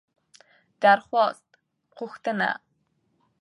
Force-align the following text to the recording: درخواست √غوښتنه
درخواست 0.83 1.45
√غوښتنه 1.95 2.49